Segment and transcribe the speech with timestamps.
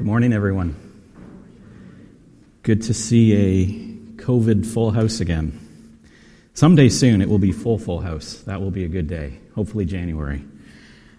[0.00, 0.74] Good morning, everyone.
[2.62, 3.66] Good to see a
[4.22, 5.60] COVID full house again.
[6.54, 8.36] Someday soon it will be full, full house.
[8.46, 9.38] That will be a good day.
[9.54, 10.42] Hopefully, January.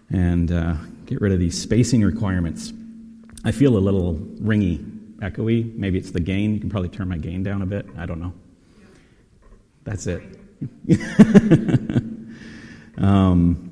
[0.10, 2.74] And uh, get rid of these spacing requirements.
[3.46, 4.80] I feel a little ringy,
[5.20, 5.76] echoey.
[5.76, 6.56] Maybe it's the gain.
[6.56, 7.86] You can probably turn my gain down a bit.
[8.00, 8.34] I don't know.
[9.84, 10.24] That's it.
[12.98, 13.72] um,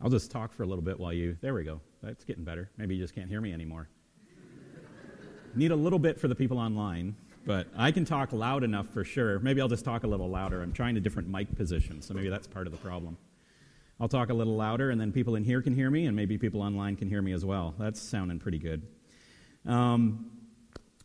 [0.00, 1.36] I'll just talk for a little bit while you.
[1.40, 1.80] There we go.
[2.04, 2.70] That's getting better.
[2.76, 3.88] Maybe you just can't hear me anymore.
[5.56, 7.14] Need a little bit for the people online,
[7.46, 9.38] but I can talk loud enough for sure.
[9.38, 10.60] Maybe I'll just talk a little louder.
[10.62, 13.16] I'm trying a different mic position, so maybe that's part of the problem.
[14.00, 16.38] I'll talk a little louder, and then people in here can hear me, and maybe
[16.38, 17.72] people online can hear me as well.
[17.78, 18.82] That's sounding pretty good.
[19.64, 20.32] Um,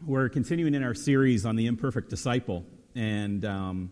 [0.03, 3.91] we're continuing in our series on the imperfect disciple, and um,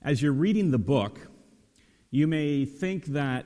[0.00, 1.20] as you're reading the book,
[2.10, 3.44] you may think that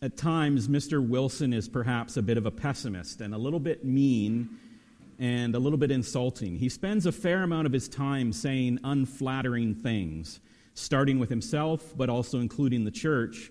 [0.00, 1.04] at times Mr.
[1.04, 4.60] Wilson is perhaps a bit of a pessimist and a little bit mean
[5.18, 6.56] and a little bit insulting.
[6.56, 10.40] He spends a fair amount of his time saying unflattering things,
[10.74, 13.50] starting with himself, but also including the church,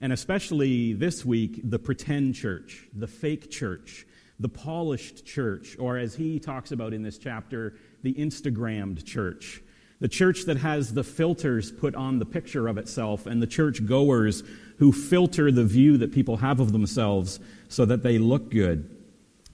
[0.00, 4.06] and especially this week, the pretend church, the fake church,
[4.38, 9.62] the polished church, or as he talks about in this chapter, the Instagrammed church.
[9.98, 13.86] The church that has the filters put on the picture of itself, and the church
[13.86, 14.42] goers
[14.78, 18.95] who filter the view that people have of themselves so that they look good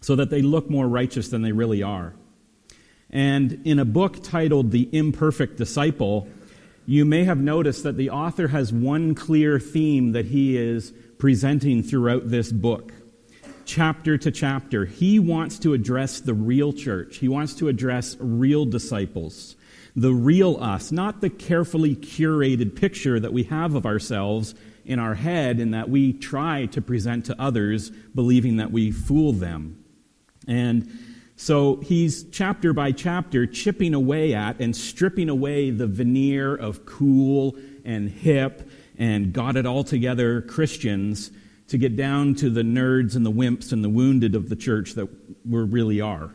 [0.03, 2.13] so that they look more righteous than they really are.
[3.09, 6.29] And in a book titled The Imperfect Disciple,
[6.85, 11.83] you may have noticed that the author has one clear theme that he is presenting
[11.83, 12.93] throughout this book.
[13.65, 17.19] Chapter to chapter, he wants to address the real church.
[17.19, 19.55] He wants to address real disciples,
[19.95, 25.15] the real us, not the carefully curated picture that we have of ourselves in our
[25.15, 29.82] head and that we try to present to others, believing that we fool them.
[30.47, 30.91] And
[31.37, 37.57] so he's chapter by chapter chipping away at and stripping away the veneer of cool
[37.85, 41.31] and hip and got it all together Christians
[41.69, 44.93] to get down to the nerds and the wimps and the wounded of the church
[44.93, 45.09] that
[45.45, 46.31] we really are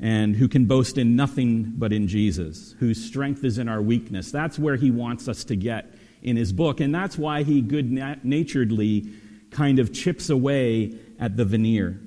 [0.00, 4.30] and who can boast in nothing but in Jesus, whose strength is in our weakness.
[4.30, 7.90] That's where he wants us to get in his book, and that's why he good
[8.24, 9.08] naturedly
[9.50, 12.00] kind of chips away at the veneer.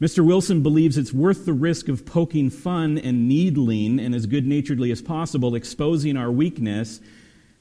[0.00, 0.24] Mr.
[0.24, 4.90] Wilson believes it's worth the risk of poking fun and needling, and as good naturedly
[4.90, 7.00] as possible, exposing our weakness,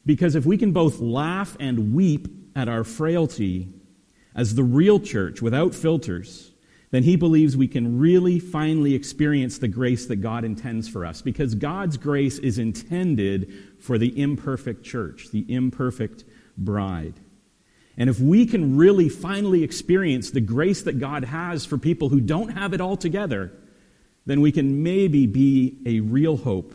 [0.05, 3.67] because if we can both laugh and weep at our frailty
[4.33, 6.51] as the real church without filters,
[6.91, 11.21] then he believes we can really finally experience the grace that God intends for us,
[11.21, 16.23] because God's grace is intended for the imperfect church, the imperfect
[16.57, 17.19] bride.
[17.99, 22.21] And if we can really finally experience the grace that God has for people who
[22.21, 23.51] don't have it all together,
[24.25, 26.73] then we can maybe be a real hope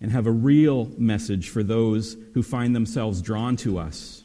[0.00, 4.24] and have a real message for those who find themselves drawn to us.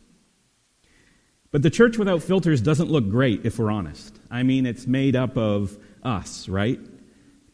[1.51, 4.19] But the church without filters doesn't look great, if we're honest.
[4.31, 6.79] I mean, it's made up of us, right?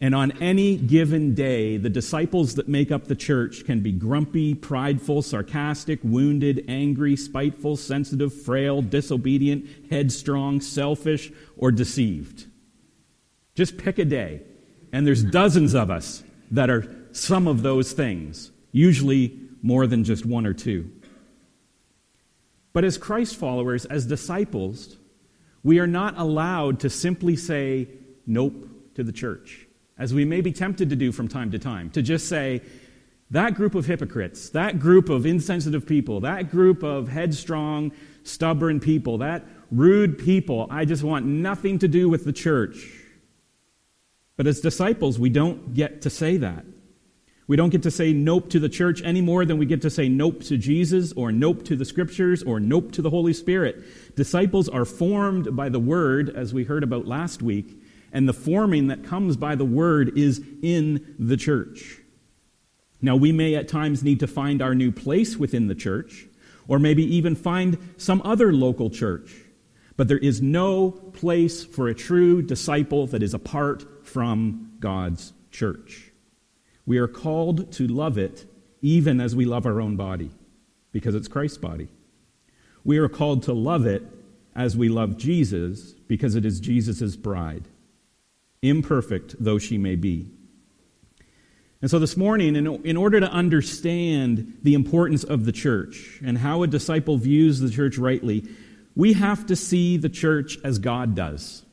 [0.04, 4.56] And on any given day, the disciples that make up the church can be grumpy,
[4.56, 12.48] prideful, sarcastic, wounded, angry, spiteful, sensitive, frail, disobedient, headstrong, selfish, or deceived.
[13.54, 14.42] Just pick a day.
[14.92, 20.26] And there's dozens of us that are some of those things, usually more than just
[20.26, 20.92] one or two.
[22.74, 24.98] But as Christ followers, as disciples,
[25.62, 27.88] we are not allowed to simply say
[28.26, 31.90] nope to the church as we may be tempted to do from time to time,
[31.92, 32.62] to just say,
[33.32, 37.94] that group of hypocrites, that group of insensitive people, that group of headstrong,
[38.24, 42.92] stubborn people, that rude people, I just want nothing to do with the church.
[44.36, 46.66] But as disciples, we don't get to say that.
[47.48, 49.90] We don't get to say nope to the church any more than we get to
[49.90, 54.16] say nope to Jesus or nope to the scriptures or nope to the Holy Spirit.
[54.16, 57.81] Disciples are formed by the word, as we heard about last week,
[58.12, 62.00] and the forming that comes by the word is in the church.
[63.02, 66.28] Now, we may at times need to find our new place within the church,
[66.68, 69.32] or maybe even find some other local church.
[69.98, 76.12] But there is no place for a true disciple that is apart from God's church.
[76.86, 78.46] We are called to love it
[78.82, 80.32] even as we love our own body,
[80.92, 81.90] because it's Christ's body.
[82.84, 84.04] We are called to love it
[84.56, 87.68] as we love Jesus, because it is Jesus' bride
[88.62, 90.30] imperfect though she may be.
[91.82, 96.38] And so this morning, in, in order to understand the importance of the church and
[96.38, 98.48] how a disciple views the church rightly,
[98.96, 101.66] we have to see the church as God does.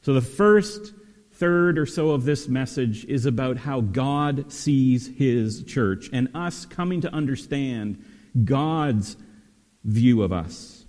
[0.00, 0.94] So the first
[1.32, 6.64] third or so of this message is about how God sees his church and us
[6.64, 8.02] coming to understand
[8.44, 9.16] God's
[9.82, 10.86] view of us.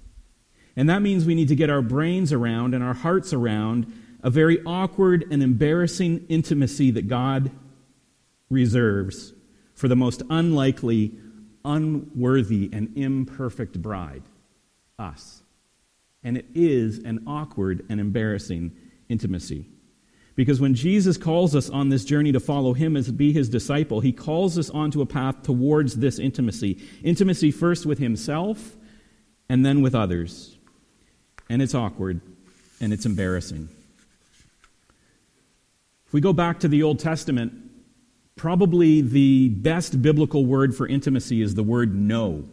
[0.77, 3.91] And that means we need to get our brains around and our hearts around
[4.25, 7.51] a very awkward and embarrassing intimacy that God
[8.49, 9.33] reserves
[9.75, 11.13] for the most unlikely,
[11.63, 14.23] unworthy, and imperfect bride
[14.97, 15.43] us.
[16.23, 18.75] And it is an awkward and embarrassing
[19.09, 19.67] intimacy.
[20.33, 23.99] Because when Jesus calls us on this journey to follow him as be his disciple,
[23.99, 26.81] he calls us onto a path towards this intimacy.
[27.03, 28.75] Intimacy first with himself
[29.49, 30.57] and then with others.
[31.47, 32.21] And it's awkward
[32.81, 33.69] and it's embarrassing.
[36.15, 37.51] We go back to the Old Testament,
[38.37, 42.45] probably the best biblical word for intimacy is the word know.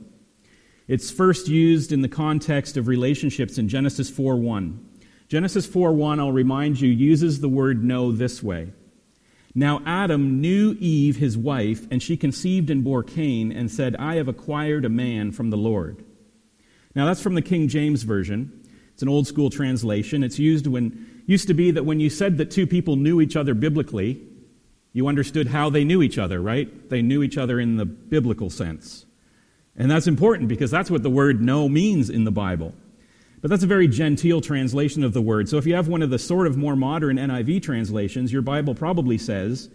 [0.89, 4.81] It's first used in the context of relationships in Genesis 4:1.
[5.29, 8.73] Genesis 4:1, I'll remind you, uses the word know this way.
[9.55, 14.17] Now Adam knew Eve, his wife, and she conceived and bore Cain and said, I
[14.17, 16.03] have acquired a man from the Lord.
[16.97, 18.51] Now that's from the King James Version.
[18.93, 20.25] It's an old school translation.
[20.25, 23.35] It's used when used to be that when you said that two people knew each
[23.35, 24.23] other biblically,
[24.93, 26.91] you understood how they knew each other, right?
[26.91, 29.07] They knew each other in the biblical sense.
[29.75, 32.75] And that's important because that's what the word know means in the Bible.
[33.41, 35.49] But that's a very genteel translation of the word.
[35.49, 38.75] So if you have one of the sort of more modern NIV translations, your Bible
[38.75, 39.71] probably says,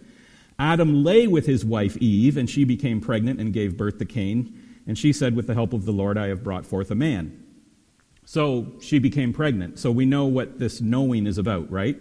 [0.60, 4.58] Adam lay with his wife Eve, and she became pregnant and gave birth to Cain.
[4.86, 7.47] And she said, With the help of the Lord, I have brought forth a man.
[8.28, 9.80] So she became pregnant.
[9.80, 11.98] So we know what this knowing is about, right?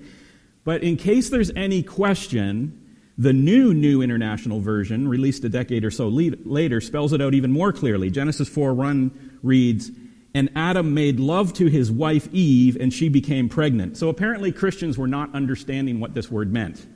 [0.65, 5.93] But in case there's any question, the new New International Version, released a decade or
[5.93, 8.11] so later, spells it out even more clearly.
[8.11, 9.93] Genesis 4 1 reads,
[10.35, 13.97] And Adam made love to his wife Eve, and she became pregnant.
[13.97, 16.89] So apparently Christians were not understanding what this word meant.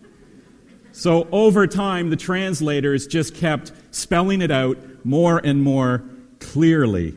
[0.91, 6.03] So over time, the translators just kept spelling it out more and more
[6.41, 7.17] clearly.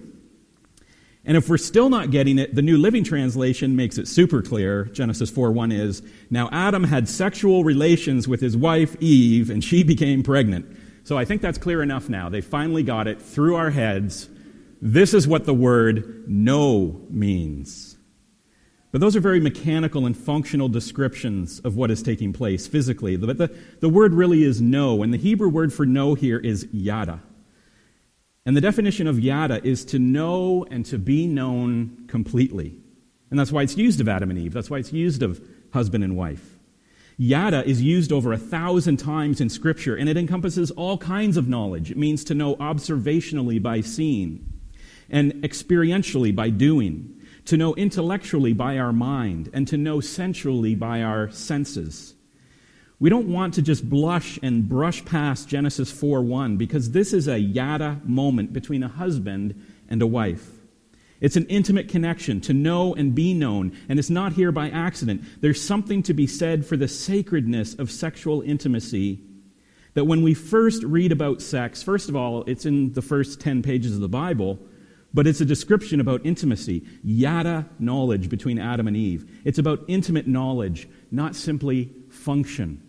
[1.25, 4.85] And if we're still not getting it, the New Living Translation makes it super clear.
[4.85, 9.83] Genesis 4 1 is Now Adam had sexual relations with his wife Eve, and she
[9.83, 10.65] became pregnant.
[11.05, 12.29] So I think that's clear enough now.
[12.29, 14.29] They finally got it through our heads.
[14.81, 17.97] This is what the word know means.
[18.91, 23.17] But those are very mechanical and functional descriptions of what is taking place physically.
[23.17, 26.67] But the, the word really is know, and the Hebrew word for know here is
[26.71, 27.21] yada.
[28.45, 32.77] And the definition of yada is to know and to be known completely.
[33.29, 34.53] And that's why it's used of Adam and Eve.
[34.53, 35.41] That's why it's used of
[35.71, 36.57] husband and wife.
[37.17, 41.47] Yada is used over a thousand times in Scripture, and it encompasses all kinds of
[41.47, 41.89] knowledge.
[41.91, 44.51] It means to know observationally by seeing,
[45.09, 51.01] and experientially by doing, to know intellectually by our mind, and to know sensually by
[51.01, 52.15] our senses.
[53.03, 57.37] We don't want to just blush and brush past Genesis 4:1 because this is a
[57.37, 59.55] yada moment between a husband
[59.89, 60.61] and a wife.
[61.19, 65.21] It's an intimate connection to know and be known, and it's not here by accident.
[65.41, 69.19] There's something to be said for the sacredness of sexual intimacy.
[69.95, 73.63] That when we first read about sex, first of all, it's in the first 10
[73.63, 74.59] pages of the Bible,
[75.13, 79.29] but it's a description about intimacy, yada knowledge between Adam and Eve.
[79.43, 82.81] It's about intimate knowledge, not simply function.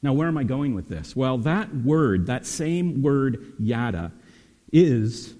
[0.00, 1.16] Now, where am I going with this?
[1.16, 4.12] Well, that word, that same word, yada,
[4.72, 5.34] is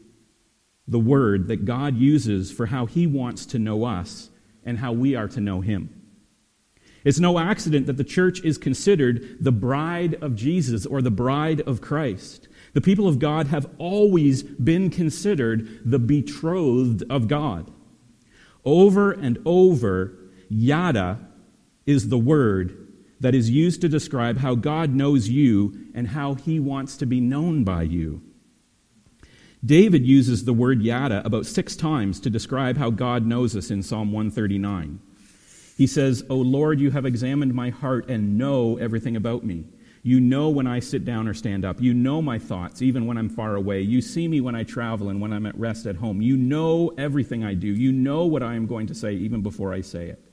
[0.89, 4.31] the word that God uses for how he wants to know us
[4.65, 5.95] and how we are to know him.
[7.05, 11.61] It's no accident that the church is considered the bride of Jesus or the bride
[11.61, 12.49] of Christ.
[12.73, 17.71] The people of God have always been considered the betrothed of God.
[18.65, 21.21] Over and over, yada
[21.87, 22.88] is the word
[23.21, 27.21] that is used to describe how God knows you and how he wants to be
[27.21, 28.23] known by you.
[29.65, 33.83] David uses the word yada about six times to describe how God knows us in
[33.83, 35.01] Psalm 139.
[35.77, 39.65] He says, O Lord, you have examined my heart and know everything about me.
[40.03, 41.81] You know when I sit down or stand up.
[41.81, 43.81] You know my thoughts, even when I'm far away.
[43.83, 46.23] You see me when I travel and when I'm at rest at home.
[46.23, 47.69] You know everything I do.
[47.69, 50.28] You know what I am going to say even before I say it.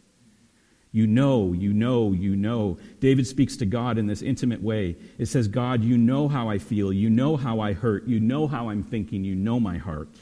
[0.96, 2.78] You know, you know, you know.
[3.02, 4.96] David speaks to God in this intimate way.
[5.18, 6.94] It says, God, you know how I feel.
[6.94, 8.08] You know how I hurt.
[8.08, 9.26] You know how I'm thinking.
[9.26, 10.16] You know my heart.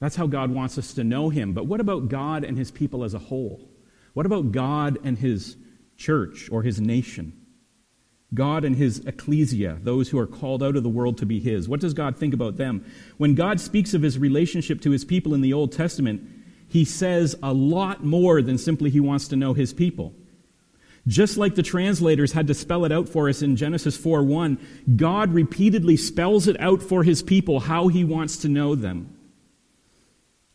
[0.00, 1.52] That's how God wants us to know Him.
[1.52, 3.68] But what about God and His people as a whole?
[4.14, 5.58] What about God and His
[5.98, 7.34] church or His nation?
[8.32, 11.68] God and His ecclesia, those who are called out of the world to be His.
[11.68, 12.90] What does God think about them?
[13.18, 16.37] When God speaks of His relationship to His people in the Old Testament,
[16.68, 20.14] he says a lot more than simply he wants to know his people.
[21.06, 24.58] Just like the translators had to spell it out for us in Genesis 4 1,
[24.96, 29.16] God repeatedly spells it out for his people how he wants to know them.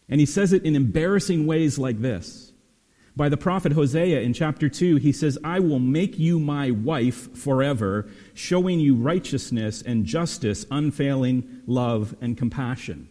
[0.08, 2.52] And he says it in embarrassing ways like this.
[3.16, 7.36] By the prophet Hosea in chapter 2, he says, I will make you my wife
[7.36, 13.10] forever, showing you righteousness and justice, unfailing love and compassion.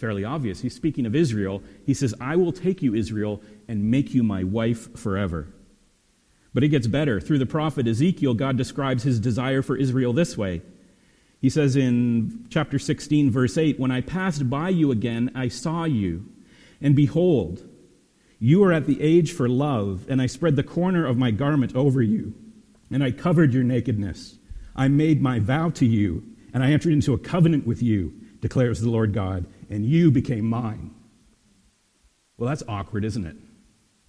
[0.00, 0.62] Fairly obvious.
[0.62, 1.62] He's speaking of Israel.
[1.84, 5.48] He says, I will take you, Israel, and make you my wife forever.
[6.54, 7.20] But it gets better.
[7.20, 10.62] Through the prophet Ezekiel, God describes his desire for Israel this way.
[11.38, 15.84] He says in chapter 16, verse 8, When I passed by you again, I saw
[15.84, 16.24] you,
[16.80, 17.68] and behold,
[18.38, 21.76] you are at the age for love, and I spread the corner of my garment
[21.76, 22.32] over you,
[22.90, 24.38] and I covered your nakedness.
[24.74, 28.80] I made my vow to you, and I entered into a covenant with you, declares
[28.80, 30.90] the Lord God, and you became mine.
[32.36, 33.36] Well, that's awkward, isn't it?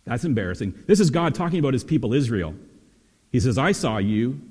[0.05, 0.73] That's embarrassing.
[0.87, 2.55] This is God talking about his people, Israel.
[3.31, 4.41] He says, I saw you.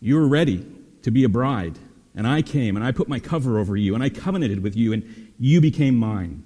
[0.00, 0.66] You were ready
[1.02, 1.78] to be a bride.
[2.14, 4.92] And I came and I put my cover over you and I covenanted with you
[4.92, 6.44] and you became mine.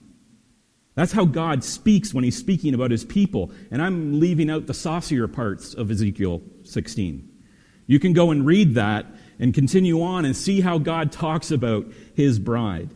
[0.94, 3.52] That's how God speaks when he's speaking about his people.
[3.70, 7.28] And I'm leaving out the saucier parts of Ezekiel 16.
[7.86, 9.06] You can go and read that
[9.38, 12.90] and continue on and see how God talks about his bride.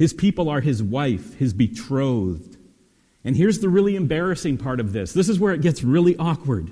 [0.00, 2.56] His people are his wife, his betrothed.
[3.22, 6.70] And here's the really embarrassing part of this this is where it gets really awkward.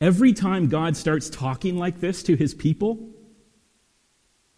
[0.00, 2.98] Every time God starts talking like this to his people,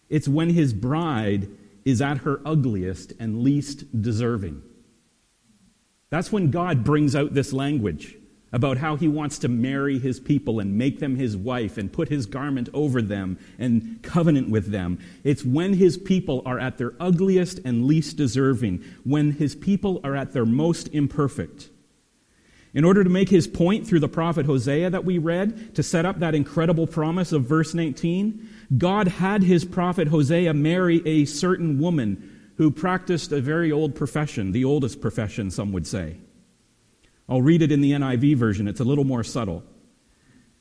[0.09, 1.49] it's when his bride
[1.85, 4.63] is at her ugliest and least deserving.
[6.09, 8.17] That's when God brings out this language
[8.51, 12.09] about how he wants to marry his people and make them his wife and put
[12.09, 14.97] his garment over them and covenant with them.
[15.23, 20.15] It's when his people are at their ugliest and least deserving, when his people are
[20.15, 21.69] at their most imperfect.
[22.73, 26.05] In order to make his point through the prophet Hosea that we read, to set
[26.05, 31.79] up that incredible promise of verse 19, God had his prophet Hosea marry a certain
[31.79, 36.17] woman who practiced a very old profession, the oldest profession, some would say.
[37.29, 39.63] I'll read it in the NIV version, it's a little more subtle.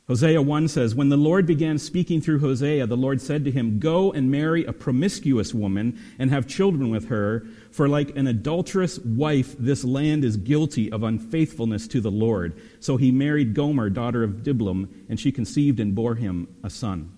[0.09, 3.79] Hosea 1 says, When the Lord began speaking through Hosea, the Lord said to him,
[3.79, 8.99] Go and marry a promiscuous woman and have children with her, for like an adulterous
[9.01, 12.59] wife, this land is guilty of unfaithfulness to the Lord.
[12.81, 17.13] So he married Gomer, daughter of Diblaim, and she conceived and bore him a son.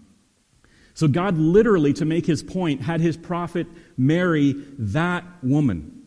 [0.95, 6.00] So God literally, to make his point, had his prophet marry that woman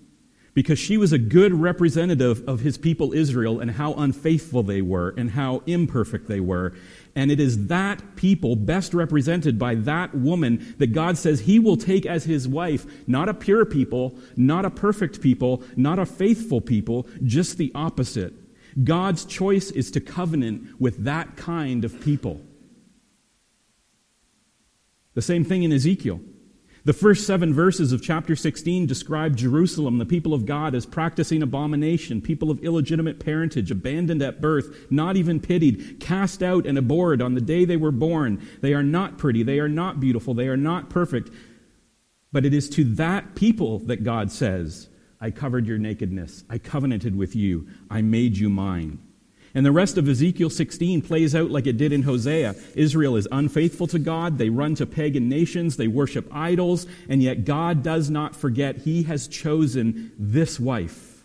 [0.54, 5.14] because she was a good representative of his people Israel and how unfaithful they were
[5.18, 6.74] and how imperfect they were.
[7.16, 11.78] And it is that people, best represented by that woman, that God says he will
[11.78, 16.62] take as his wife, not a pure people, not a perfect people, not a faithful
[16.62, 18.34] people, just the opposite.
[18.84, 22.42] God's choice is to covenant with that kind of people.
[25.14, 26.22] The same thing in Ezekiel.
[26.86, 31.42] The first seven verses of chapter 16 describe Jerusalem, the people of God, as practicing
[31.42, 37.22] abomination, people of illegitimate parentage, abandoned at birth, not even pitied, cast out and abhorred
[37.22, 38.46] on the day they were born.
[38.60, 41.30] They are not pretty, they are not beautiful, they are not perfect.
[42.34, 44.90] But it is to that people that God says,
[45.22, 49.00] I covered your nakedness, I covenanted with you, I made you mine.
[49.56, 52.56] And the rest of Ezekiel 16 plays out like it did in Hosea.
[52.76, 54.38] Israel is unfaithful to God.
[54.38, 55.78] They run to pagan nations.
[55.78, 56.88] They worship idols.
[57.08, 61.24] And yet God does not forget He has chosen this wife.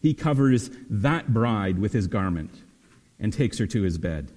[0.00, 2.54] He covers that bride with His garment
[3.20, 4.32] and takes her to His bed.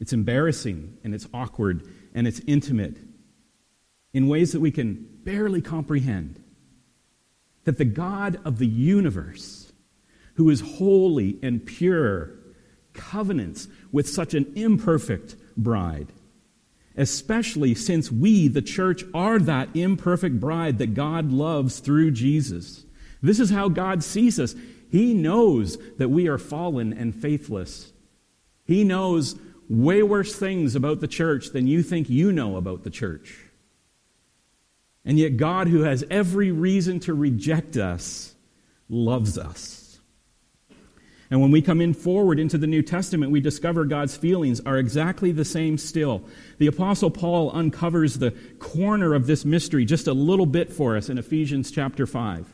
[0.00, 2.96] It's embarrassing and it's awkward and it's intimate
[4.14, 6.42] in ways that we can barely comprehend.
[7.64, 9.59] That the God of the universe
[10.34, 12.30] who is holy and pure,
[12.92, 16.08] covenants with such an imperfect bride.
[16.96, 22.84] Especially since we, the church, are that imperfect bride that God loves through Jesus.
[23.22, 24.54] This is how God sees us.
[24.90, 27.92] He knows that we are fallen and faithless.
[28.64, 29.36] He knows
[29.68, 33.38] way worse things about the church than you think you know about the church.
[35.04, 38.34] And yet, God, who has every reason to reject us,
[38.88, 39.79] loves us.
[41.30, 44.76] And when we come in forward into the New Testament, we discover God's feelings are
[44.76, 46.24] exactly the same still.
[46.58, 51.08] The Apostle Paul uncovers the corner of this mystery just a little bit for us
[51.08, 52.48] in Ephesians chapter 5.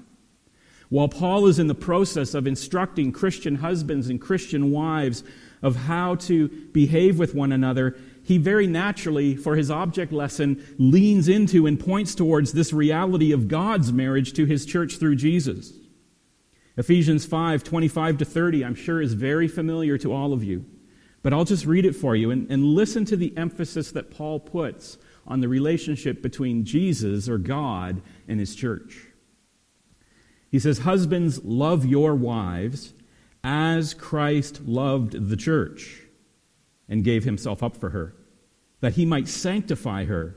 [0.91, 5.25] While Paul is in the process of instructing Christian husbands and Christian wives
[5.63, 11.29] of how to behave with one another, he very naturally, for his object lesson, leans
[11.29, 15.73] into and points towards this reality of God's marriage to his church through Jesus.
[16.77, 20.65] Ephesians 5 25 to 30, I'm sure, is very familiar to all of you.
[21.23, 24.39] But I'll just read it for you and, and listen to the emphasis that Paul
[24.39, 29.07] puts on the relationship between Jesus or God and his church.
[30.51, 32.95] He says, Husbands, love your wives
[33.43, 36.03] as Christ loved the church
[36.89, 38.15] and gave himself up for her,
[38.81, 40.37] that he might sanctify her,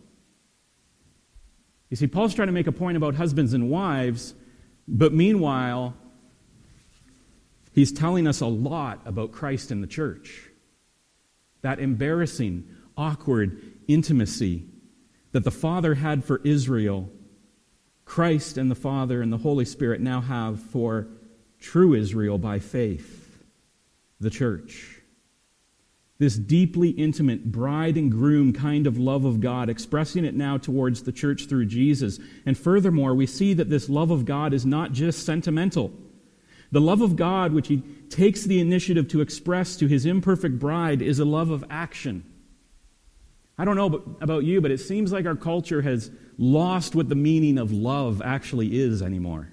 [1.91, 4.33] You see, Paul's trying to make a point about husbands and wives
[4.87, 5.93] but meanwhile,
[7.71, 10.49] he's telling us a lot about Christ and the church.
[11.61, 12.67] That embarrassing,
[12.97, 14.65] awkward intimacy
[15.31, 17.09] that the Father had for Israel,
[18.03, 21.07] Christ and the Father and the Holy Spirit now have for
[21.59, 23.41] true Israel by faith,
[24.19, 24.90] the church
[26.21, 31.01] this deeply intimate bride and groom kind of love of God, expressing it now towards
[31.01, 32.19] the church through Jesus.
[32.45, 35.91] And furthermore, we see that this love of God is not just sentimental.
[36.71, 41.01] The love of God, which he takes the initiative to express to his imperfect bride,
[41.01, 42.23] is a love of action.
[43.57, 47.15] I don't know about you, but it seems like our culture has lost what the
[47.15, 49.51] meaning of love actually is anymore.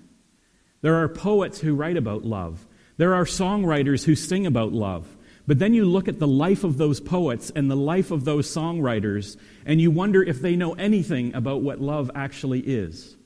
[0.82, 2.66] There are poets who write about love.
[2.98, 5.14] There are songwriters who sing about love.
[5.48, 8.46] But then you look at the life of those poets and the life of those
[8.46, 13.16] songwriters, and you wonder if they know anything about what love actually is.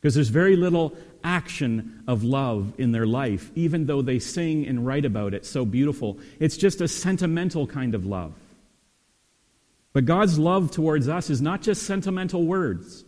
[0.00, 4.84] Because there's very little action of love in their life, even though they sing and
[4.84, 6.18] write about it so beautiful.
[6.40, 8.34] It's just a sentimental kind of love.
[9.92, 13.04] But God's love towards us is not just sentimental words.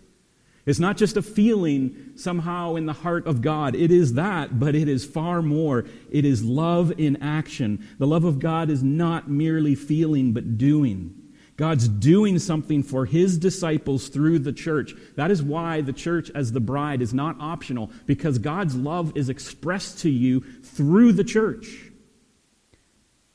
[0.64, 3.74] It's not just a feeling somehow in the heart of God.
[3.74, 5.84] It is that, but it is far more.
[6.10, 7.84] It is love in action.
[7.98, 11.14] The love of God is not merely feeling, but doing.
[11.56, 14.94] God's doing something for his disciples through the church.
[15.16, 19.28] That is why the church as the bride is not optional, because God's love is
[19.28, 21.90] expressed to you through the church.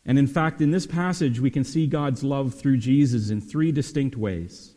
[0.06, 3.74] And in fact, in this passage, we can see God's love through Jesus in three
[3.74, 4.74] distinct ways.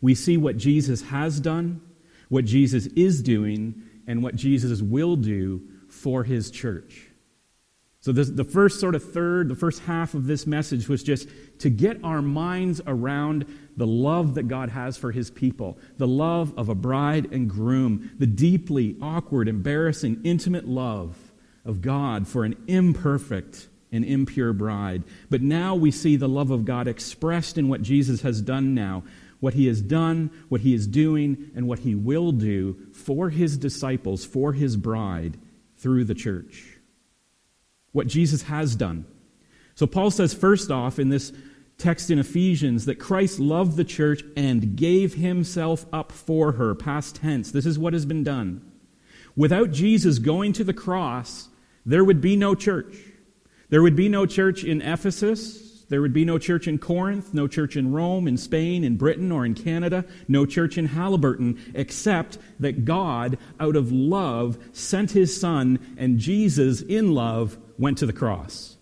[0.00, 1.80] We see what Jesus has done,
[2.28, 7.10] what Jesus is doing, and what Jesus will do for his church.
[8.02, 11.28] So, this, the first sort of third, the first half of this message was just
[11.58, 13.44] to get our minds around
[13.76, 18.10] the love that God has for his people, the love of a bride and groom,
[18.18, 21.30] the deeply awkward, embarrassing, intimate love
[21.66, 25.02] of God for an imperfect and impure bride.
[25.28, 29.02] But now we see the love of God expressed in what Jesus has done now
[29.40, 33.56] what he has done, what he is doing, and what he will do for his
[33.56, 35.38] disciples, for his bride,
[35.76, 36.78] through the church.
[37.92, 39.06] What Jesus has done.
[39.74, 41.32] So Paul says, first off, in this
[41.78, 47.16] text in Ephesians, that Christ loved the church and gave himself up for her, past
[47.16, 47.50] tense.
[47.50, 48.70] This is what has been done.
[49.34, 51.48] Without Jesus going to the cross,
[51.86, 52.94] there would be no church.
[53.70, 55.69] There would be no church in Ephesus.
[55.90, 59.30] There would be no church in Corinth, no church in Rome, in Spain, in Britain,
[59.30, 65.38] or in Canada, no church in Haliburton, except that God, out of love, sent his
[65.38, 68.76] Son, and Jesus, in love, went to the cross.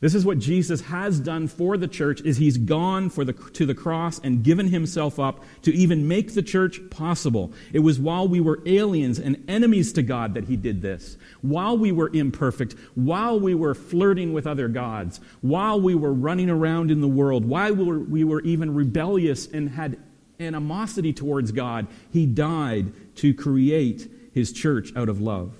[0.00, 3.66] This is what Jesus has done for the church is he's gone for the, to
[3.66, 7.52] the cross and given himself up to even make the church possible.
[7.74, 11.18] It was while we were aliens and enemies to God that he did this.
[11.42, 16.48] While we were imperfect, while we were flirting with other gods, while we were running
[16.48, 19.98] around in the world, while we were, we were even rebellious and had
[20.40, 25.52] animosity towards God, he died to create his church out of love.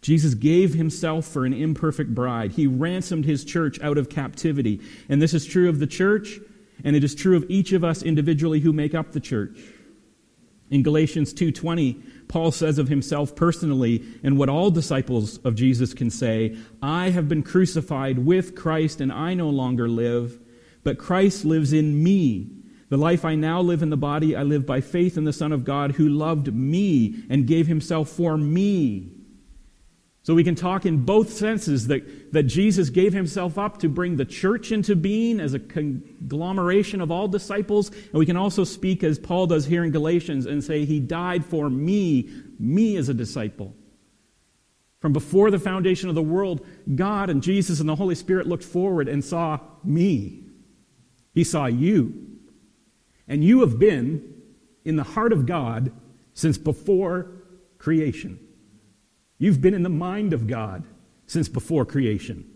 [0.00, 2.52] Jesus gave himself for an imperfect bride.
[2.52, 4.80] He ransomed his church out of captivity.
[5.08, 6.38] And this is true of the church,
[6.84, 9.58] and it is true of each of us individually who make up the church.
[10.70, 11.96] In Galatians 2:20,
[12.28, 17.26] Paul says of himself personally and what all disciples of Jesus can say, I have
[17.26, 20.38] been crucified with Christ and I no longer live,
[20.84, 22.50] but Christ lives in me.
[22.90, 25.52] The life I now live in the body I live by faith in the Son
[25.52, 29.17] of God who loved me and gave himself for me
[30.28, 34.16] So we can talk in both senses that, that Jesus gave himself up to bring
[34.16, 37.88] the church into being as a conglomeration of all disciples.
[37.88, 41.46] And we can also speak, as Paul does here in Galatians, and say, He died
[41.46, 43.74] for me, me as a disciple.
[45.00, 48.64] From before the foundation of the world, God and Jesus and the Holy Spirit looked
[48.64, 50.44] forward and saw me.
[51.32, 52.36] He saw you.
[53.26, 54.42] And you have been
[54.84, 55.90] in the heart of God
[56.34, 57.30] since before
[57.78, 58.40] creation.
[59.38, 60.84] You've been in the mind of God
[61.26, 62.50] since before creation.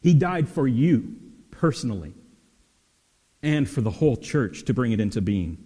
[0.00, 1.16] He died for you
[1.50, 2.14] personally
[3.42, 5.58] and for the whole church to bring it into being,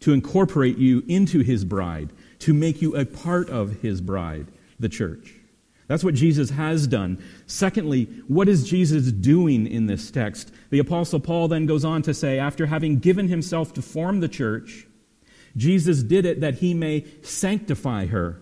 [0.00, 4.88] to incorporate you into his bride, to make you a part of his bride, the
[4.88, 5.34] church.
[5.86, 7.22] That's what Jesus has done.
[7.46, 10.52] Secondly, what is Jesus doing in this text?
[10.70, 14.28] The Apostle Paul then goes on to say, after having given himself to form the
[14.28, 14.86] church,
[15.56, 18.40] Jesus did it that he may sanctify her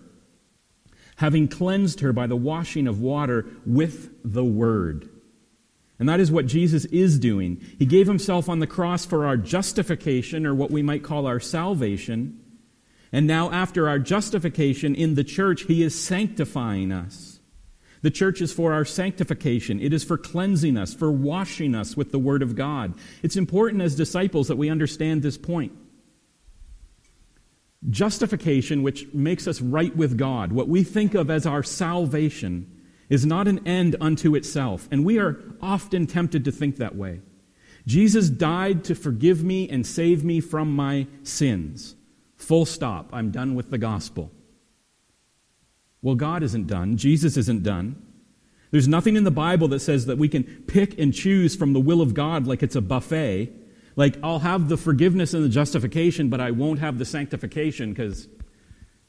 [1.19, 5.09] having cleansed her by the washing of water with the word.
[5.99, 7.61] And that is what Jesus is doing.
[7.77, 11.41] He gave himself on the cross for our justification, or what we might call our
[11.41, 12.39] salvation.
[13.11, 17.41] And now, after our justification in the church, he is sanctifying us.
[18.01, 19.81] The church is for our sanctification.
[19.81, 22.93] It is for cleansing us, for washing us with the Word of God.
[23.23, 25.73] It's important as disciples that we understand this point.
[27.87, 32.69] Justification, which makes us right with God, what we think of as our salvation,
[33.07, 34.87] is not an end unto itself.
[34.91, 37.21] And we are often tempted to think that way.
[37.87, 41.95] Jesus died to forgive me and save me from my sins.
[42.35, 43.09] Full stop.
[43.13, 44.31] I'm done with the gospel.
[46.01, 46.97] Well, God isn't done.
[46.97, 48.01] Jesus isn't done.
[48.71, 51.79] There's nothing in the Bible that says that we can pick and choose from the
[51.79, 53.51] will of God like it's a buffet
[53.99, 58.29] like, I'll have the forgiveness and the justification, but I won't have the sanctification because,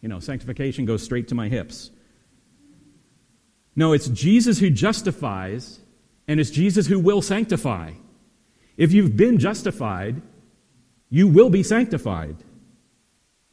[0.00, 1.92] you know, sanctification goes straight to my hips.
[3.76, 5.78] No, it's Jesus who justifies,
[6.26, 7.92] and it's Jesus who will sanctify.
[8.76, 10.22] If you've been justified,
[11.08, 12.38] you will be sanctified.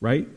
[0.02, 0.28] Right?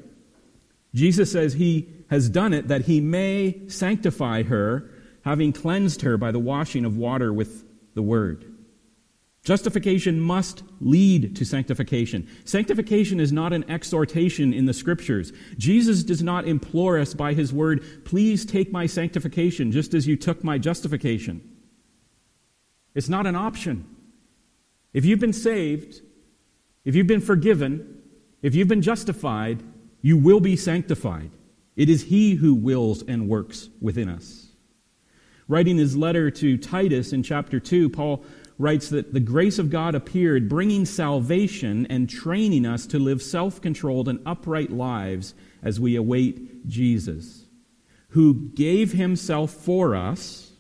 [0.95, 4.91] Jesus says he has done it that he may sanctify her,
[5.25, 8.50] having cleansed her by the washing of water with the word.
[9.43, 12.29] Justification must lead to sanctification.
[12.45, 15.33] Sanctification is not an exhortation in the scriptures.
[15.57, 20.17] Jesus does not implore us by his word, please take my sanctification just as you
[20.17, 21.41] took my justification.
[22.95, 23.87] It's not an option.
[24.93, 26.03] If you've been saved,
[26.85, 28.03] if you've been forgiven,
[28.43, 29.63] if you've been justified,
[30.03, 31.31] you will be sanctified.
[31.77, 34.49] It is he who wills and works within us.
[35.49, 38.25] Writing his letter to Titus in chapter 2, Paul
[38.61, 43.61] writes that the grace of God appeared, bringing salvation and training us to live self
[43.61, 47.47] controlled and upright lives as we await Jesus,
[48.11, 50.53] who gave himself for us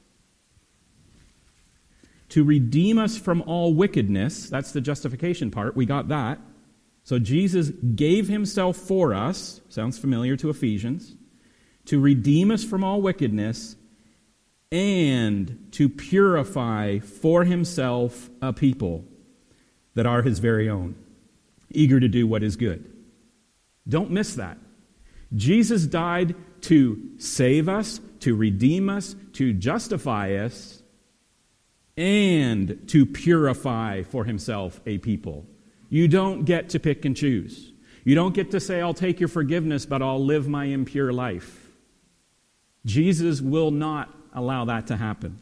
[2.31, 4.49] to redeem us from all wickedness.
[4.49, 5.77] That's the justification part.
[5.77, 6.39] We got that.
[7.05, 9.61] So Jesus gave himself for us.
[9.69, 11.17] Sounds familiar to Ephesians.
[11.87, 13.77] To redeem us from all wickedness
[14.73, 19.05] and to purify for himself a people
[19.95, 20.95] that are his very own,
[21.71, 22.91] eager to do what is good.
[23.89, 24.59] Don't miss that.
[25.35, 30.83] Jesus died to save us, to redeem us, to justify us,
[31.97, 35.47] and to purify for himself a people.
[35.89, 37.73] You don't get to pick and choose.
[38.05, 41.69] You don't get to say, I'll take your forgiveness, but I'll live my impure life.
[42.87, 45.39] Jesus will not allow that to happen.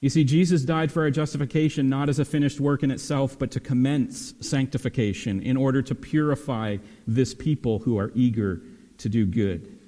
[0.00, 3.50] You see, Jesus died for our justification not as a finished work in itself, but
[3.52, 8.60] to commence sanctification in order to purify this people who are eager
[8.98, 9.78] to do good.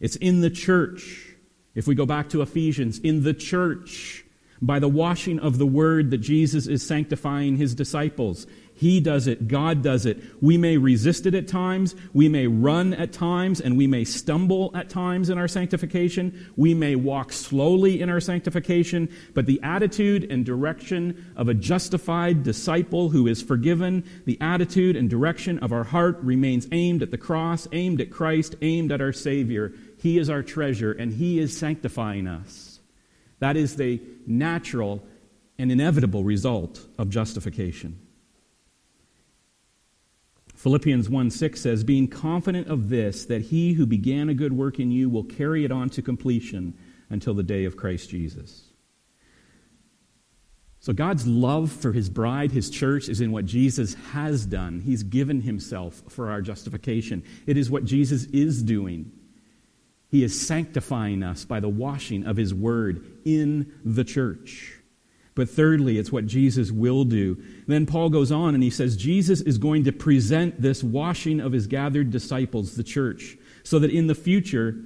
[0.00, 1.34] It's in the church.
[1.74, 4.24] If we go back to Ephesians, in the church,
[4.62, 8.46] by the washing of the word that Jesus is sanctifying his disciples.
[8.76, 9.46] He does it.
[9.46, 10.20] God does it.
[10.42, 11.94] We may resist it at times.
[12.12, 16.50] We may run at times and we may stumble at times in our sanctification.
[16.56, 19.08] We may walk slowly in our sanctification.
[19.32, 25.08] But the attitude and direction of a justified disciple who is forgiven, the attitude and
[25.08, 29.12] direction of our heart remains aimed at the cross, aimed at Christ, aimed at our
[29.12, 29.72] Savior.
[29.98, 32.80] He is our treasure and He is sanctifying us.
[33.38, 35.06] That is the natural
[35.58, 38.00] and inevitable result of justification.
[40.64, 44.80] Philippians 1 6 says, Being confident of this, that he who began a good work
[44.80, 46.72] in you will carry it on to completion
[47.10, 48.70] until the day of Christ Jesus.
[50.80, 54.80] So, God's love for his bride, his church, is in what Jesus has done.
[54.80, 57.24] He's given himself for our justification.
[57.46, 59.12] It is what Jesus is doing.
[60.08, 64.78] He is sanctifying us by the washing of his word in the church.
[65.34, 67.42] But thirdly, it's what Jesus will do.
[67.66, 71.52] Then Paul goes on and he says Jesus is going to present this washing of
[71.52, 74.76] his gathered disciples, the church, so that in the future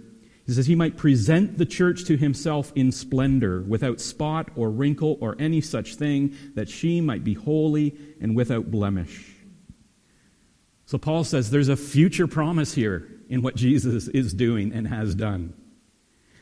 [0.47, 5.19] he says he might present the church to himself in splendor, without spot or wrinkle
[5.21, 9.31] or any such thing, that she might be holy and without blemish.
[10.87, 15.15] So Paul says there's a future promise here in what Jesus is doing and has
[15.15, 15.53] done.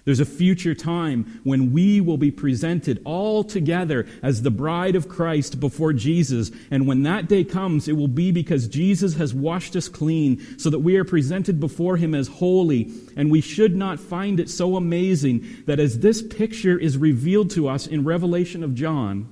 [0.06, 5.08] There's a future time when we will be presented all together as the bride of
[5.08, 6.52] Christ before Jesus.
[6.70, 10.70] And when that day comes, it will be because Jesus has washed us clean so
[10.70, 12.92] that we are presented before him as holy.
[13.16, 17.66] And we should not find it so amazing that as this picture is revealed to
[17.66, 19.28] us in Revelation of John,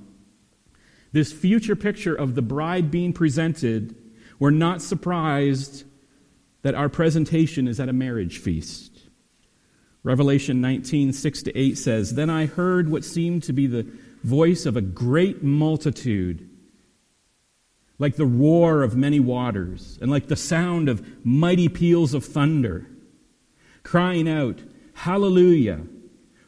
[1.13, 3.95] this future picture of the bride being presented,
[4.39, 5.85] we're not surprised
[6.63, 8.94] that our presentation is at a marriage feast.
[10.05, 13.87] Revelation 19, 6 to 8 says, Then I heard what seemed to be the
[14.23, 16.47] voice of a great multitude,
[17.97, 22.87] like the roar of many waters, and like the sound of mighty peals of thunder,
[23.81, 24.59] crying out,
[24.93, 25.81] Hallelujah!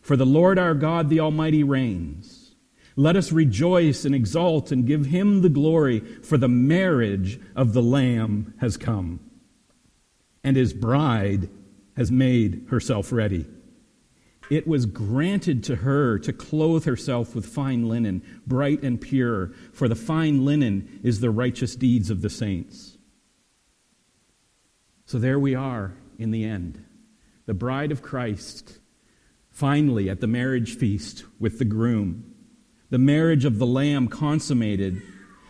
[0.04, 2.54] For the Lord our God, the Almighty, reigns.
[2.96, 7.82] Let us rejoice and exult and give him the glory, for the marriage of the
[7.82, 9.20] Lamb has come,
[10.44, 11.50] and his bride
[11.98, 13.46] has made herself ready.
[14.50, 19.90] It was granted to her to clothe herself with fine linen, bright and pure, for
[19.90, 22.98] the fine linen is the righteous deeds of the saints.
[25.06, 26.84] So there we are in the end,
[27.46, 28.80] the bride of Christ,
[29.50, 32.32] finally at the marriage feast with the groom,
[32.90, 35.02] the marriage of the Lamb consummated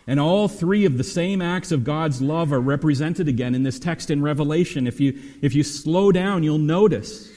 [0.08, 3.78] and all three of the same acts of God's love are represented again in this
[3.78, 4.86] text in Revelation.
[4.86, 7.30] If you, if you slow down, you'll notice.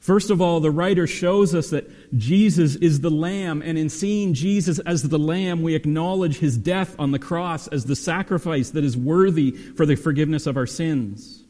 [0.00, 4.32] First of all, the writer shows us that Jesus is the Lamb, and in seeing
[4.32, 8.84] Jesus as the Lamb, we acknowledge his death on the cross as the sacrifice that
[8.84, 11.44] is worthy for the forgiveness of our sins.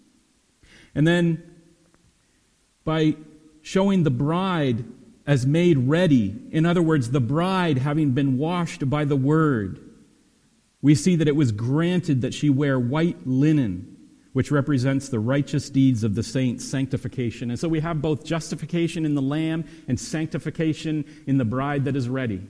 [0.92, 1.40] And then,
[2.85, 3.14] by
[3.62, 4.85] showing the bride
[5.24, 9.91] as made ready, in other words, the bride having been washed by the Word,
[10.83, 13.97] we see that it was granted that she wear white linen,
[14.33, 17.51] which represents the righteous deeds of the saints' sanctification.
[17.51, 21.97] And so we have both justification in the Lamb and sanctification in the bride that
[21.97, 22.42] is ready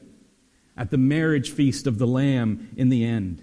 [0.77, 3.42] at the marriage feast of the Lamb in the end.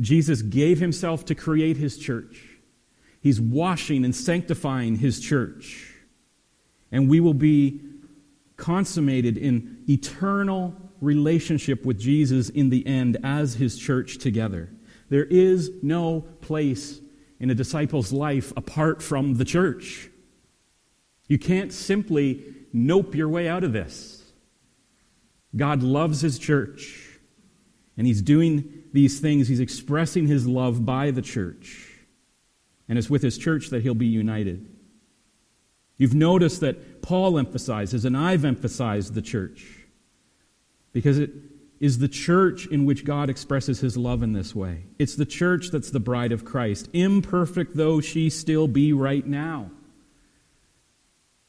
[0.00, 2.58] Jesus gave himself to create his church.
[3.20, 5.92] He's washing and sanctifying his church.
[6.90, 7.80] And we will be
[8.56, 14.70] consummated in eternal relationship with Jesus in the end as his church together.
[15.08, 17.00] There is no place
[17.38, 20.08] in a disciple's life apart from the church.
[21.28, 24.22] You can't simply nope your way out of this.
[25.54, 27.18] God loves his church,
[27.96, 29.46] and he's doing these things.
[29.46, 31.90] He's expressing his love by the church.
[32.88, 34.68] And it's with his church that he'll be united.
[35.96, 39.83] You've noticed that Paul emphasizes, and I've emphasized the church
[40.94, 41.32] because it
[41.80, 44.84] is the church in which God expresses his love in this way.
[44.98, 49.70] It's the church that's the bride of Christ, imperfect though she still be right now.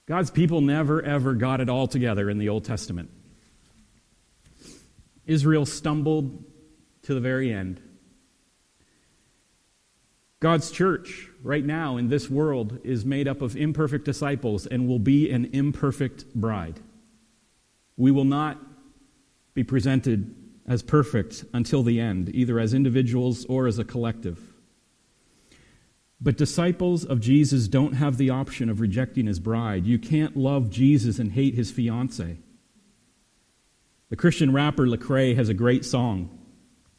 [0.08, 3.10] God's people never, ever got it all together in the Old Testament.
[5.26, 6.44] Israel stumbled
[7.04, 7.80] to the very end.
[10.40, 15.00] God's church, right now in this world, is made up of imperfect disciples and will
[15.00, 16.80] be an imperfect bride.
[17.98, 18.60] We will not
[19.56, 20.36] be presented
[20.68, 24.40] as perfect until the end, either as individuals or as a collective.
[26.22, 29.86] But disciples of Jesus don't have the option of rejecting his bride.
[29.86, 32.38] You can't love Jesus and hate his fiance.
[34.10, 36.30] The Christian rapper Lecrae has a great song.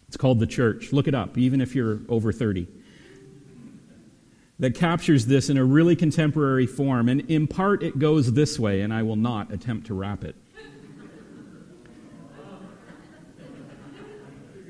[0.08, 0.92] It's called The Church.
[0.92, 2.68] Look it up, even if you're over 30.
[4.58, 7.08] That captures this in a really contemporary form.
[7.08, 10.36] And in part, it goes this way, and I will not attempt to rap it.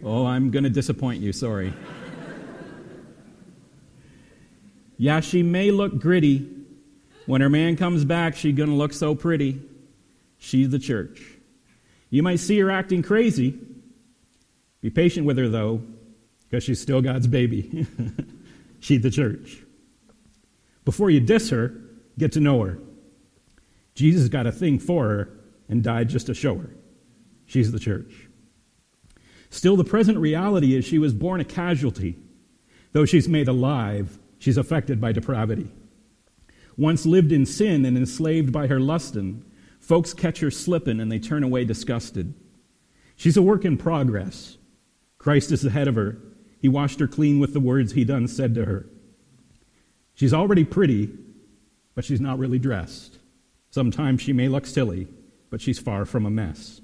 [0.06, 1.74] Oh, I'm going to disappoint you, sorry.
[4.96, 6.48] yeah, she may look gritty.
[7.26, 9.60] When her man comes back, she's going to look so pretty.
[10.38, 11.20] She's the church.
[12.08, 13.58] You might see her acting crazy.
[14.80, 15.82] Be patient with her, though,
[16.48, 17.84] because she's still God's baby.
[18.78, 19.58] she's the church.
[20.84, 21.74] Before you diss her,
[22.16, 22.78] get to know her.
[23.96, 25.30] Jesus got a thing for her
[25.68, 26.70] and died just to show her.
[27.46, 28.25] She's the church.
[29.56, 32.18] Still, the present reality is she was born a casualty.
[32.92, 35.70] Though she's made alive, she's affected by depravity.
[36.76, 39.42] Once lived in sin and enslaved by her lustin',
[39.80, 42.34] folks catch her slippin' and they turn away disgusted.
[43.16, 44.58] She's a work in progress.
[45.16, 46.18] Christ is ahead of her.
[46.60, 48.84] He washed her clean with the words he done said to her.
[50.12, 51.16] She's already pretty,
[51.94, 53.20] but she's not really dressed.
[53.70, 55.08] Sometimes she may look silly,
[55.48, 56.82] but she's far from a mess.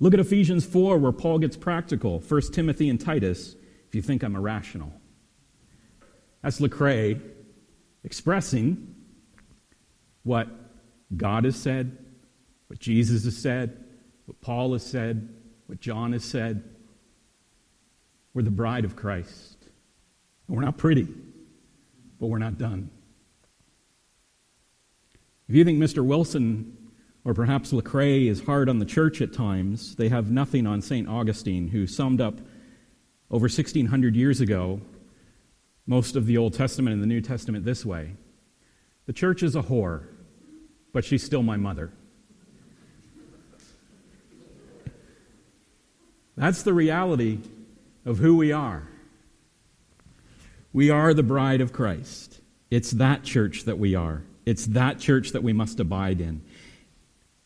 [0.00, 2.20] Look at Ephesians 4, where Paul gets practical.
[2.20, 3.54] 1 Timothy and Titus,
[3.88, 4.92] if you think I'm irrational.
[6.42, 7.20] That's Lecrae
[8.02, 8.94] expressing
[10.24, 10.48] what
[11.16, 11.96] God has said,
[12.66, 13.84] what Jesus has said,
[14.26, 15.28] what Paul has said,
[15.66, 16.64] what John has said.
[18.34, 19.56] We're the bride of Christ.
[20.48, 21.08] And we're not pretty,
[22.20, 22.90] but we're not done.
[25.48, 26.04] If you think Mr.
[26.04, 26.76] Wilson
[27.24, 31.08] or perhaps Lecrae is hard on the church at times, they have nothing on St.
[31.08, 32.38] Augustine, who summed up
[33.30, 34.80] over 1600 years ago
[35.86, 38.12] most of the Old Testament and the New Testament this way
[39.06, 40.04] The church is a whore,
[40.92, 41.92] but she's still my mother.
[46.36, 47.38] That's the reality
[48.04, 48.88] of who we are.
[50.72, 52.40] We are the bride of Christ.
[52.70, 54.24] It's that church that we are.
[54.44, 56.42] It's that church that we must abide in.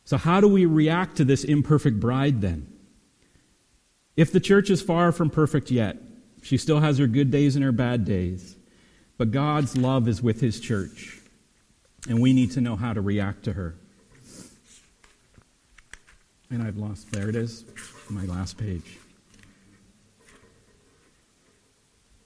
[0.09, 2.66] So, how do we react to this imperfect bride then?
[4.16, 5.99] If the church is far from perfect yet,
[6.40, 8.57] she still has her good days and her bad days,
[9.18, 11.21] but God's love is with his church,
[12.09, 13.75] and we need to know how to react to her.
[16.49, 17.66] And I've lost, there it is,
[18.09, 18.97] my last page.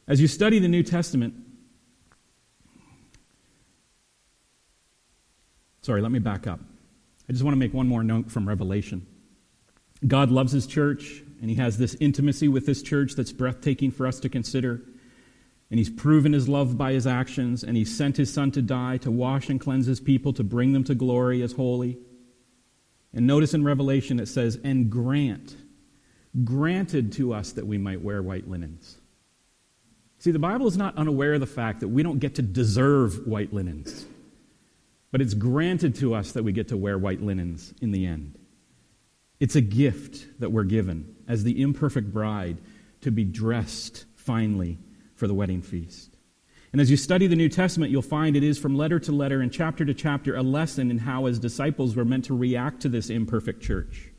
[0.07, 1.35] As you study the New Testament,
[5.81, 6.61] sorry, let me back up.
[7.33, 9.07] I just want to make one more note from Revelation.
[10.07, 14.07] God loves his church, and he has this intimacy with this church that's breathtaking for
[14.07, 14.83] us to consider.
[15.71, 18.99] And he's proven his love by his actions, and he sent his son to die
[18.99, 21.97] to wash and cleanse his people, to bring them to glory as holy.
[23.14, 25.57] And notice in Revelation it says, and grant,
[26.45, 28.99] granted to us that we might wear white linens.
[30.18, 33.27] See, the Bible is not unaware of the fact that we don't get to deserve
[33.27, 34.05] white linens.
[35.12, 38.38] But it's granted to us that we get to wear white linens in the end.
[39.38, 42.59] It's a gift that we're given as the imperfect bride
[43.03, 44.79] to be dressed finely
[45.14, 46.16] for the wedding feast.
[46.72, 49.42] And as you study the New Testament, you'll find it is from letter to letter
[49.42, 52.88] and chapter to chapter a lesson in how, as disciples, we're meant to react to
[52.88, 54.11] this imperfect church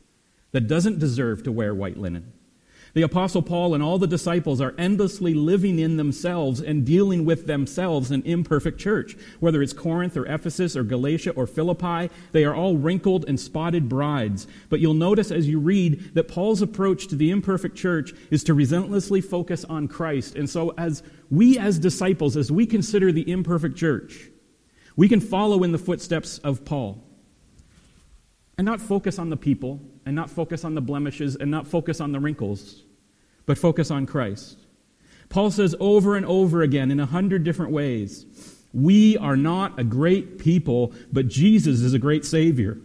[0.52, 2.32] that doesn't deserve to wear white linen.
[2.94, 7.48] The Apostle Paul and all the disciples are endlessly living in themselves and dealing with
[7.48, 9.16] themselves an imperfect church.
[9.40, 13.88] Whether it's Corinth or Ephesus or Galatia or Philippi, they are all wrinkled and spotted
[13.88, 14.46] brides.
[14.68, 18.54] But you'll notice as you read that Paul's approach to the imperfect church is to
[18.54, 20.36] relentlessly focus on Christ.
[20.36, 24.30] And so, as we as disciples, as we consider the imperfect church,
[24.94, 27.02] we can follow in the footsteps of Paul
[28.56, 32.00] and not focus on the people and not focus on the blemishes and not focus
[32.00, 32.82] on the wrinkles,
[33.46, 34.58] but focus on Christ.
[35.28, 38.26] Paul says over and over again in a hundred different ways,
[38.72, 42.78] we are not a great people, but Jesus is a great Savior.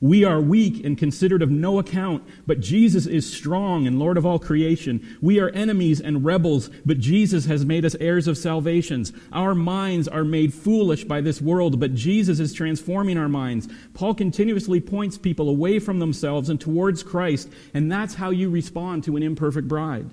[0.00, 4.26] We are weak and considered of no account, but Jesus is strong and Lord of
[4.26, 5.16] all creation.
[5.22, 9.12] We are enemies and rebels, but Jesus has made us heirs of salvations.
[9.32, 13.68] Our minds are made foolish by this world, but Jesus is transforming our minds.
[13.94, 19.04] Paul continuously points people away from themselves and towards Christ, and that's how you respond
[19.04, 20.10] to an imperfect bride.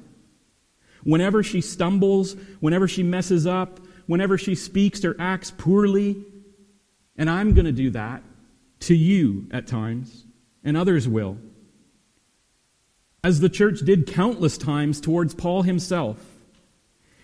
[1.03, 6.23] Whenever she stumbles, whenever she messes up, whenever she speaks or acts poorly,
[7.17, 8.23] and I'm going to do that
[8.83, 10.25] to you at times,
[10.63, 11.37] and others will.
[13.23, 16.17] As the church did countless times towards Paul himself.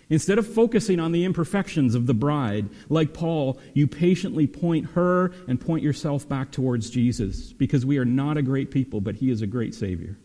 [0.10, 5.32] Instead of focusing on the imperfections of the bride, like Paul, you patiently point her
[5.48, 9.30] and point yourself back towards Jesus because we are not a great people, but he
[9.30, 10.18] is a great Savior.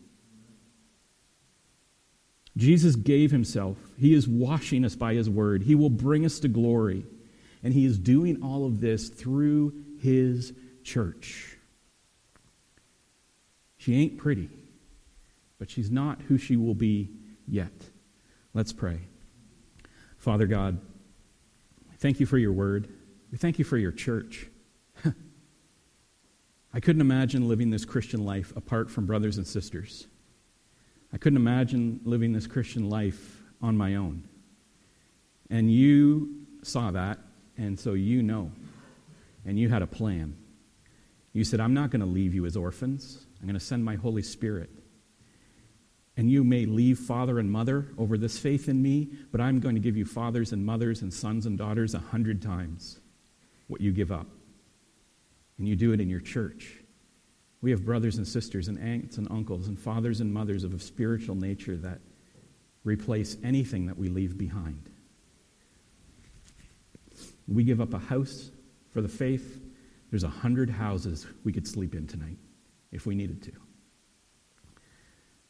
[2.57, 3.77] Jesus gave himself.
[3.99, 5.65] He is washing us by his word.
[5.65, 7.05] He will bring us to glory.
[7.63, 10.53] And he is doing all of this through his
[10.85, 11.57] church.
[13.77, 14.49] She ain't pretty,
[15.59, 17.11] but she's not who she will be
[17.47, 17.73] yet.
[18.55, 19.01] Let's pray.
[20.17, 20.81] Father God,
[21.99, 22.89] thank you for your word.
[23.31, 24.47] We thank you for your church.
[26.73, 30.07] I couldn't imagine living this Christian life apart from brothers and sisters.
[31.13, 34.29] I couldn't imagine living this Christian life on my own.
[35.51, 37.19] And you saw that,
[37.57, 38.51] and so you know,
[39.45, 40.37] and you had a plan.
[41.35, 43.27] You said, I'm not going to leave you as orphans.
[43.41, 44.71] I'm going to send my Holy Spirit.
[46.17, 49.75] And you may leave father and mother over this faith in me, but I'm going
[49.75, 53.01] to give you fathers and mothers and sons and daughters a hundred times
[53.67, 54.29] what you give up.
[55.59, 56.79] And you do it in your church.
[57.63, 60.79] We have brothers and sisters and aunts and uncles and fathers and mothers of a
[60.79, 61.99] spiritual nature that
[62.85, 64.89] replace anything that we leave behind.
[67.49, 68.51] We give up a house
[68.93, 69.64] for the faith.
[70.15, 72.37] There's a hundred houses we could sleep in tonight
[72.93, 73.53] if we needed to.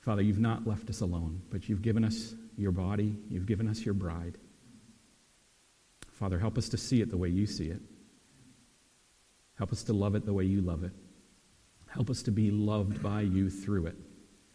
[0.01, 3.85] Father, you've not left us alone, but you've given us your body, you've given us
[3.85, 4.39] your bride.
[6.13, 7.83] Father, help us to see it the way you see it.
[9.59, 10.93] Help us to love it the way you love it.
[11.91, 13.97] Help us to be loved by you through it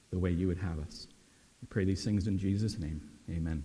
[0.09, 1.05] the way you would have us.
[1.61, 3.07] We pray these things in Jesus' name.
[3.29, 3.63] Amen.